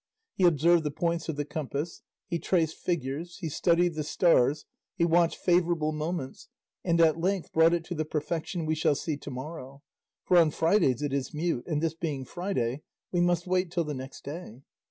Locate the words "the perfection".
7.93-8.65